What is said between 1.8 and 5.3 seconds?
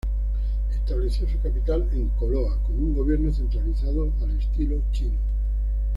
en Co Loa con un gobierno centralizado al estilo chino.